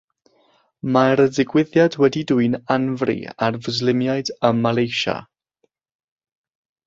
[0.93, 3.15] Mae'r digwyddiad wedi dwyn anfri
[3.47, 5.17] ar Fwslimiaid ym Malaysia.